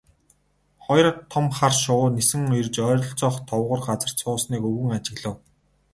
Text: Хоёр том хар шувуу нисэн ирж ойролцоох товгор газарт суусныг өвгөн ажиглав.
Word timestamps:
Хоёр 0.85 1.07
том 1.31 1.45
хар 1.57 1.73
шувуу 1.81 2.09
нисэн 2.17 2.43
ирж 2.59 2.75
ойролцоох 2.89 3.35
товгор 3.49 3.79
газарт 3.87 4.17
суусныг 4.21 4.61
өвгөн 4.69 4.91
ажиглав. 4.97 5.37